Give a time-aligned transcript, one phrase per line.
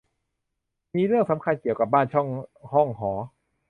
[0.95, 2.27] มีเรื่องสำคัญเกี่ยวกับบ้านช่อง
[2.73, 3.11] ห้องหอ